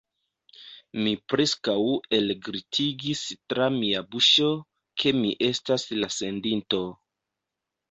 [1.01, 1.75] Mi preskaŭ
[2.19, 3.21] elglitigis
[3.53, 4.49] tra mia buŝo,
[5.05, 6.83] ke mi estas la sendinto.